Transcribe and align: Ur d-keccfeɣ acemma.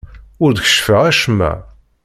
Ur 0.43 0.51
d-keccfeɣ 0.53 1.03
acemma. 1.11 1.51